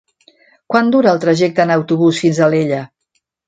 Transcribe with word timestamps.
Quant 0.73 0.89
dura 0.95 1.11
el 1.11 1.21
trajecte 1.27 1.65
en 1.67 1.77
autobús 1.77 2.25
fins 2.25 2.43
a 2.43 2.51
Alella? 2.51 2.85